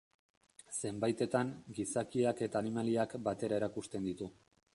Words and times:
Zenbaitetan, 0.87 1.51
gizakiak 1.81 2.43
eta 2.47 2.63
animaliak 2.63 3.15
batera 3.29 3.61
erakusten 3.61 4.11
ditu. 4.11 4.33